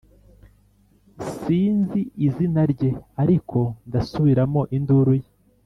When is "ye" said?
5.21-5.27